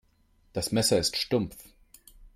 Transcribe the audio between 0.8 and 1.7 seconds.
ist stumpf.